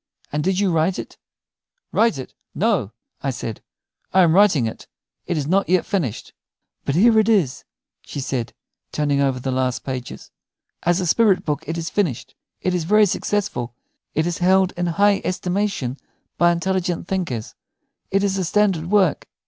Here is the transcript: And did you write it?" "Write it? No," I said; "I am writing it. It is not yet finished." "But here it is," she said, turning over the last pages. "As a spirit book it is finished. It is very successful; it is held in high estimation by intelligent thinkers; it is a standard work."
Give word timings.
And 0.31 0.43
did 0.43 0.57
you 0.59 0.71
write 0.71 0.97
it?" 0.97 1.19
"Write 1.91 2.17
it? 2.17 2.33
No," 2.55 2.91
I 3.21 3.29
said; 3.29 3.61
"I 4.11 4.23
am 4.23 4.33
writing 4.33 4.65
it. 4.65 4.87
It 5.27 5.37
is 5.37 5.45
not 5.45 5.69
yet 5.69 5.85
finished." 5.85 6.33
"But 6.85 6.95
here 6.95 7.19
it 7.19 7.29
is," 7.29 7.65
she 8.01 8.19
said, 8.19 8.55
turning 8.91 9.21
over 9.21 9.39
the 9.39 9.51
last 9.51 9.83
pages. 9.83 10.31
"As 10.81 11.01
a 11.01 11.05
spirit 11.05 11.45
book 11.45 11.63
it 11.67 11.77
is 11.77 11.91
finished. 11.91 12.33
It 12.61 12.73
is 12.73 12.83
very 12.85 13.05
successful; 13.05 13.75
it 14.15 14.25
is 14.25 14.39
held 14.39 14.71
in 14.75 14.87
high 14.87 15.21
estimation 15.23 15.97
by 16.35 16.51
intelligent 16.51 17.07
thinkers; 17.07 17.53
it 18.09 18.23
is 18.23 18.39
a 18.39 18.43
standard 18.43 18.87
work." 18.89 19.27